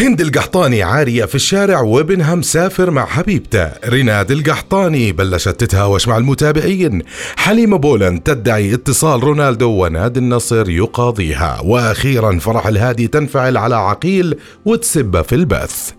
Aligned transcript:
هند 0.00 0.20
القحطاني 0.20 0.82
عارية 0.82 1.24
في 1.24 1.34
الشارع 1.34 1.80
وابنها 1.80 2.34
مسافر 2.34 2.90
مع 2.90 3.06
حبيبته. 3.06 3.72
ريناد 3.84 4.30
القحطاني 4.30 5.12
بلشت 5.12 5.48
تتهاوش 5.48 6.08
مع 6.08 6.16
المتابعين. 6.16 7.02
حليمة 7.36 7.76
بولند 7.78 8.20
تدعي 8.20 8.74
اتصال 8.74 9.24
رونالدو 9.24 9.70
ونادي 9.70 10.20
النصر 10.20 10.70
يقاضيها. 10.70 11.60
وأخيرا 11.64 12.38
فرح 12.38 12.66
الهادي 12.66 13.06
تنفعل 13.06 13.56
على 13.56 13.76
عقيل 13.76 14.34
وتسبه 14.64 15.22
في 15.22 15.34
البث. 15.34 15.90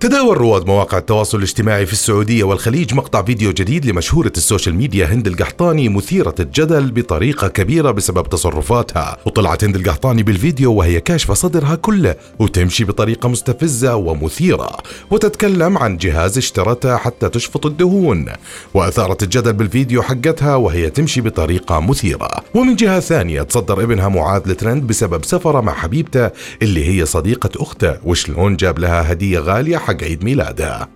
تداول 0.00 0.36
رواد 0.36 0.66
مواقع 0.66 0.98
التواصل 0.98 1.38
الاجتماعي 1.38 1.86
في 1.86 1.92
السعودية 1.92 2.44
والخليج 2.44 2.94
مقطع 2.94 3.22
فيديو 3.22 3.52
جديد 3.52 3.86
لمشهورة 3.86 4.32
ال 4.36 4.41
social 4.41 4.74
media 4.74 5.06
هند 5.06 5.26
القحطاني 5.26 5.88
مثيرة 5.88 6.34
الجدل 6.40 6.90
بطريقة 6.90 7.48
كبيرة 7.48 7.90
بسبب 7.90 8.28
تصرفاتها. 8.28 9.16
وطلعت 9.26 9.64
هند 9.64 9.76
القحطاني 9.76 10.22
بالفيديو 10.22 10.72
وهي 10.72 11.00
كاشفة 11.00 11.34
صدرها 11.34 11.74
كله 11.74 12.14
وتمشي 12.38 12.84
بطريقة 12.84 13.28
مستفزة 13.28 13.96
ومثيرة 13.96 14.70
وتتكلم 15.10 15.78
عن 15.78 15.96
جهاز 15.96 16.38
اشترته 16.38 16.96
حتى 16.96 17.28
تشفط 17.28 17.66
الدهون. 17.66 18.26
وأثارت 18.74 19.22
الجدل 19.22 19.52
بالفيديو 19.52 20.02
حقتها 20.02 20.54
وهي 20.54 20.90
تمشي 20.90 21.20
بطريقة 21.20 21.80
مثيرة. 21.80 22.30
ومن 22.54 22.76
جهة 22.76 23.00
ثانية 23.00 23.42
تصدر 23.42 23.82
ابنها 23.82 24.08
معاذ 24.08 24.42
الترند 24.50 24.82
بسبب 24.82 25.24
سفرة 25.24 25.60
مع 25.60 25.72
حبيبته 25.72 26.30
اللي 26.62 26.88
هي 26.88 27.06
صديقة 27.06 27.50
أخته. 27.56 27.96
وشلون 28.04 28.56
جاب 28.56 28.78
لها 28.78 29.12
هدية 29.12 29.38
غالية 29.38 29.87
حق 29.88 30.02
عيد 30.02 30.24
ميلادها 30.24 30.88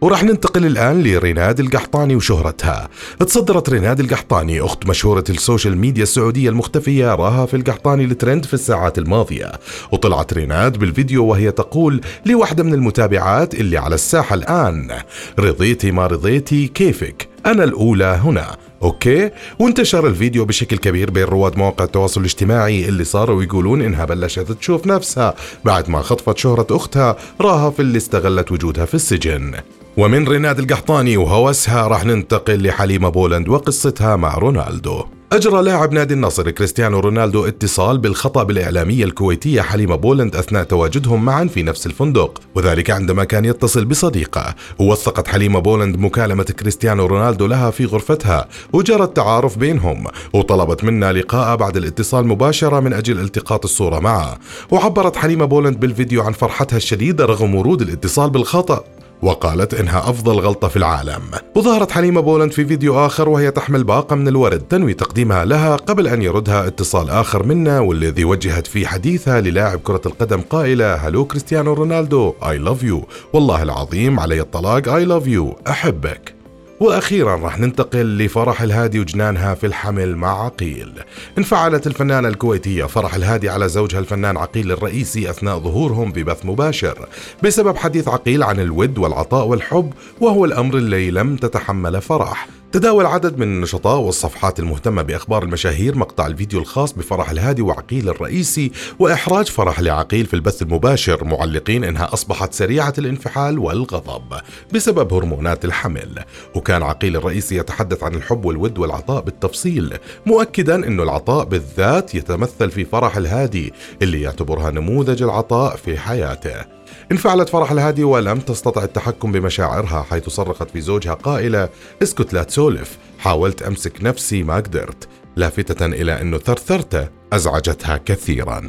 وراح 0.00 0.24
ننتقل 0.24 0.66
الآن 0.66 1.02
لريناد 1.02 1.60
القحطاني 1.60 2.16
وشهرتها. 2.16 2.88
تصدرت 3.18 3.70
ريناد 3.70 4.00
القحطاني 4.00 4.60
أخت 4.60 4.86
مشهورة 4.86 5.24
ال 5.30 5.37
social 5.37 5.78
media 5.78 6.02
السعودية 6.02 6.48
المختفية 6.48 7.14
رهف 7.14 7.56
القحطاني 7.56 8.04
الترند 8.04 8.44
في 8.44 8.54
الساعات 8.54 8.98
الماضية. 8.98 9.52
وطلعت 9.92 10.32
ريناد 10.32 10.78
بالفيديو 10.78 11.26
وهي 11.26 11.50
تقول 11.50 12.00
لواحدة 12.26 12.62
من 12.62 12.74
المتابعات 12.74 13.54
اللي 13.54 13.78
على 13.78 13.94
الساحة 13.94 14.34
الآن. 14.34 14.90
رضيتي 15.38 15.90
ما 15.90 16.06
رضيتي 16.06 16.68
كيفك؟ 16.68 17.28
أنا 17.46 17.64
الأولى 17.64 18.20
هنا. 18.24 18.56
okay؟ 18.82 19.30
وانتشر 19.58 20.06
الفيديو 20.06 20.44
بشكل 20.44 20.76
كبير 20.76 21.10
بين 21.10 21.24
رواد 21.24 21.58
مواقع 21.58 21.84
التواصل 21.84 22.20
الاجتماعي 22.20 22.88
اللي 22.88 23.04
صاروا 23.04 23.42
يقولون 23.42 23.82
إنها 23.82 24.04
بلشت 24.04 24.52
تشوف 24.52 24.86
نفسها 24.86 25.34
بعد 25.64 25.90
ما 25.90 26.02
خطفت 26.02 26.38
شهرة 26.38 26.66
أختها 26.70 27.16
رهف 27.40 27.80
اللي 27.80 27.96
استغلت 27.96 28.52
وجودها 28.52 28.84
في 28.84 28.94
السجن. 28.94 29.54
ومن 29.96 30.28
ريناد 30.28 30.58
القحطاني 30.58 31.16
وهوسها 31.16 31.86
راح 31.86 32.04
ننتقل 32.04 32.66
لحليمة 32.66 33.08
بولند 33.08 33.48
وقصتها 33.48 34.16
مع 34.16 34.38
رونالدو. 34.38 35.19
أجرى 35.32 35.62
لاعب 35.62 35.92
نادي 35.92 36.14
النصر 36.14 36.50
كريستيانو 36.50 37.00
رونالدو 37.00 37.46
اتصال 37.46 37.98
بالخطأ 37.98 38.42
بالإعلامية 38.42 39.04
الكويتية 39.04 39.60
حليمة 39.60 39.96
بولند 39.96 40.36
أثناء 40.36 40.64
تواجدهم 40.64 41.24
معا 41.24 41.44
في 41.44 41.62
نفس 41.62 41.86
الفندق 41.86 42.40
وذلك 42.54 42.90
عندما 42.90 43.24
كان 43.24 43.44
يتصل 43.44 43.84
بصديقه. 43.84 44.54
ووثقت 44.78 45.28
حليمة 45.28 45.58
بولند 45.58 45.96
مكالمة 45.96 46.42
كريستيانو 46.42 47.06
رونالدو 47.06 47.46
لها 47.46 47.70
في 47.70 47.84
غرفتها 47.84 48.48
وجرى 48.72 49.02
التعارف 49.02 49.58
بينهم 49.58 50.06
وطلبت 50.32 50.84
منه 50.84 51.12
لقاء 51.12 51.56
بعد 51.56 51.76
الاتصال 51.76 52.26
مباشرة 52.26 52.80
من 52.80 52.92
أجل 52.92 53.20
التقاط 53.20 53.64
الصورة 53.64 53.98
معه. 53.98 54.38
وعبرت 54.70 55.16
حليمة 55.16 55.44
بولند 55.44 55.80
بالفيديو 55.80 56.22
عن 56.22 56.32
فرحتها 56.32 56.76
الشديدة 56.76 57.24
رغم 57.24 57.54
ورود 57.54 57.82
الاتصال 57.82 58.30
بالخطأ. 58.30 58.84
وقالت 59.22 59.74
إنها 59.74 59.98
أفضل 60.10 60.40
غلطة 60.40 60.68
في 60.68 60.76
العالم. 60.76 61.22
وظهرت 61.54 61.90
حليمة 61.90 62.20
بولند 62.20 62.52
في 62.52 62.64
فيديو 62.64 63.06
آخر 63.06 63.28
وهي 63.28 63.50
تحمل 63.50 63.84
باقة 63.84 64.16
من 64.16 64.28
الورد 64.28 64.60
تنوي 64.60 64.94
تقديمها 64.94 65.44
له 65.44 65.76
قبل 65.76 66.06
أن 66.06 66.22
يردها 66.22 66.66
اتصال 66.66 67.10
آخر 67.10 67.42
منه 67.42 67.80
والذي 67.80 68.24
وجهت 68.24 68.66
فيه 68.66 68.86
حديثها 68.86 69.40
للاعب 69.40 69.78
كرة 69.78 70.00
القدم 70.06 70.40
قائلة 70.40 70.94
hello 70.94 71.24
كريستيانو 71.24 71.72
رونالدو 71.72 72.34
I 72.42 72.68
love 72.68 72.82
you. 72.82 73.06
والله 73.32 73.62
العظيم 73.62 74.20
علي 74.20 74.40
الطلاق 74.40 74.82
I 74.82 75.04
love 75.08 75.26
you. 75.28 75.68
أحبك. 75.70 76.39
وأخيرا 76.80 77.36
راح 77.36 77.58
ننتقل 77.58 78.18
لفرح 78.18 78.62
الهادي 78.62 79.00
وجنانها 79.00 79.54
في 79.54 79.66
الحمل 79.66 80.16
مع 80.16 80.44
عقيل. 80.44 80.92
انفعلت 81.38 81.86
الفنانة 81.86 82.28
الكويتية 82.28 82.84
فرح 82.84 83.14
الهادي 83.14 83.48
على 83.48 83.68
زوجها 83.68 83.98
الفنان 83.98 84.36
عقيل 84.36 84.72
الرئيسي 84.72 85.30
أثناء 85.30 85.58
ظهورهم 85.58 86.12
ببث 86.12 86.46
مباشر 86.46 87.08
بسبب 87.42 87.76
حديث 87.76 88.08
عقيل 88.08 88.42
عن 88.42 88.60
الود 88.60 88.98
والعطاء 88.98 89.46
والحب 89.46 89.92
وهو 90.20 90.44
الأمر 90.44 90.76
اللي 90.76 91.10
لم 91.10 91.36
تتحمل 91.36 92.00
فرح. 92.00 92.48
تداول 92.72 93.06
عدد 93.06 93.38
من 93.38 93.42
النشطاء 93.42 93.98
والصفحات 93.98 94.58
المهتمة 94.58 95.02
بأخبار 95.02 95.42
المشاهير 95.42 95.98
مقطع 95.98 96.26
الفيديو 96.26 96.60
الخاص 96.60 96.92
بفرح 96.92 97.30
الهادي 97.30 97.62
وعقيل 97.62 98.08
الرئيسي 98.08 98.72
وإحراج 98.98 99.46
فرح 99.46 99.80
لعقيل 99.80 100.26
في 100.26 100.34
البث 100.34 100.62
المباشر 100.62 101.24
معلقين 101.24 101.84
إنها 101.84 102.12
أصبحت 102.12 102.54
سريعة 102.54 102.94
الانفعال 102.98 103.58
والغضب 103.58 104.40
بسبب 104.74 105.12
هرمونات 105.12 105.64
الحمل. 105.64 106.24
وكان 106.54 106.82
عقيل 106.82 107.16
الرئيسي 107.16 107.56
يتحدث 107.56 108.02
عن 108.02 108.14
الحب 108.14 108.44
والود 108.44 108.78
والعطاء 108.78 109.22
بالتفصيل 109.22 109.98
مؤكدا 110.26 110.74
أنه 110.86 111.02
العطاء 111.02 111.44
بالذات 111.44 112.14
يتمثل 112.14 112.70
في 112.70 112.84
فرح 112.84 113.16
الهادي 113.16 113.72
اللي 114.02 114.20
يعتبرها 114.20 114.70
نموذج 114.70 115.22
العطاء 115.22 115.76
في 115.76 115.98
حياته. 115.98 116.79
انفعلت 117.12 117.48
فرح 117.48 117.72
الهادي 117.72 118.04
ولم 118.04 118.40
تستطع 118.40 118.84
التحكم 118.84 119.32
بمشاعرها 119.32 120.06
حيث 120.10 120.28
صرخت 120.28 120.70
في 120.70 120.80
زوجها 120.80 121.14
قائلة 121.14 121.68
اسكت 122.02 122.32
لا 122.32 122.42
تسولف 122.42 122.98
حاولت 123.18 123.62
أمسك 123.62 123.92
نفسي 124.02 124.42
ما 124.42 124.56
قدرت 124.56 125.08
لافتة 125.36 125.86
إلى 125.86 126.20
أنه 126.20 126.38
ثرثرته 126.38 127.08
أزعجتها 127.32 127.96
كثيرا. 127.96 128.62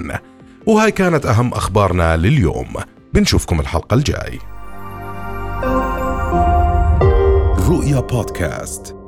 وهاي 0.65 0.91
كانت 0.91 1.25
أهم 1.25 1.53
أخبارنا 1.53 2.17
لليوم. 2.17 2.73
بنشوفكم 3.13 3.59
الحلقة 3.59 3.93
الجاي. 3.93 4.39
رؤيا 7.69 7.99
بودكاست. 7.99 9.00